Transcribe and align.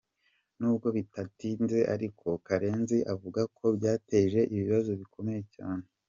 Nubwo 0.59 0.87
bitatinze 0.97 1.79
ariko 1.95 2.27
Karenzi 2.47 2.97
avuga 3.13 3.41
ko 3.57 3.65
byateje 3.77 4.39
ibibazo 4.53 4.91
bikomeye 5.01 5.41
cyane. 5.55 5.83